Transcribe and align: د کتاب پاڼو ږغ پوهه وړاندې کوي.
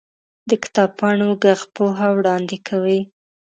د 0.49 0.51
کتاب 0.63 0.89
پاڼو 0.99 1.29
ږغ 1.41 1.59
پوهه 1.75 2.07
وړاندې 2.17 2.57
کوي. 2.67 2.99